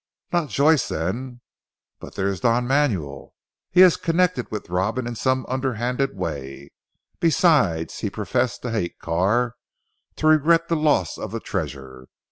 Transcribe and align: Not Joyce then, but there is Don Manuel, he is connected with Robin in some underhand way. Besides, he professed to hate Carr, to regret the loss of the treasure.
Not 0.33 0.49
Joyce 0.49 0.87
then, 0.87 1.41
but 1.99 2.15
there 2.15 2.27
is 2.27 2.39
Don 2.39 2.65
Manuel, 2.67 3.35
he 3.69 3.83
is 3.83 3.97
connected 3.97 4.49
with 4.49 4.67
Robin 4.71 5.05
in 5.05 5.13
some 5.13 5.45
underhand 5.47 5.99
way. 6.15 6.71
Besides, 7.19 7.99
he 7.99 8.09
professed 8.09 8.63
to 8.63 8.71
hate 8.71 8.97
Carr, 8.97 9.53
to 10.15 10.25
regret 10.25 10.69
the 10.69 10.75
loss 10.75 11.19
of 11.19 11.29
the 11.29 11.39
treasure. 11.39 12.07